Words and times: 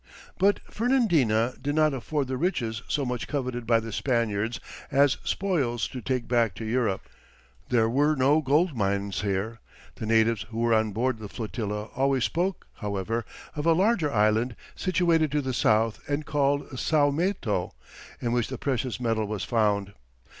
But 0.39 0.61
Fernandina 0.63 1.53
did 1.61 1.75
not 1.75 1.93
afford 1.93 2.25
the 2.27 2.35
riches 2.35 2.81
so 2.87 3.05
much 3.05 3.27
coveted 3.27 3.67
by 3.67 3.79
the 3.79 3.91
Spaniards 3.91 4.59
as 4.91 5.17
spoils 5.23 5.87
to 5.89 6.01
take 6.01 6.27
back 6.27 6.55
to 6.55 6.65
Europe; 6.65 7.07
there 7.69 7.87
were 7.87 8.15
no 8.15 8.41
gold 8.41 8.75
mines 8.75 9.21
here; 9.21 9.59
the 9.93 10.07
natives 10.07 10.47
who 10.49 10.57
were 10.57 10.73
on 10.73 10.91
board 10.91 11.19
the 11.19 11.29
flotilla 11.29 11.83
always 11.95 12.23
spoke, 12.23 12.65
however, 12.77 13.25
of 13.55 13.67
a 13.67 13.73
larger 13.73 14.11
island, 14.11 14.55
situated 14.75 15.31
to 15.33 15.39
the 15.43 15.53
south 15.53 15.99
and 16.09 16.25
called 16.25 16.67
Saometo, 16.79 17.75
in 18.19 18.31
which 18.31 18.47
the 18.47 18.57
precious 18.57 18.99
metal 18.99 19.27
was 19.27 19.43
found. 19.43 19.93